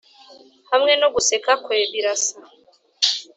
hamwe 0.71 0.93
no 1.01 1.07
guseka 1.13 1.51
kwe 1.63 1.77
birasa! 1.91 2.35